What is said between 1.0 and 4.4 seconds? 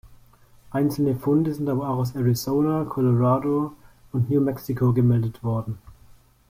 Funde sind aber auch aus Arizona, Colorado und